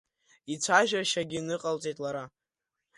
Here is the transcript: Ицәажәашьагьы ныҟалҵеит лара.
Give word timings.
Ицәажәашьагьы 0.53 1.39
ныҟалҵеит 1.47 1.97
лара. 2.03 2.23